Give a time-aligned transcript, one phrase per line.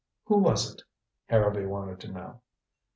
[0.25, 0.81] "Who was it?"
[1.29, 2.41] Harrowby wanted to know.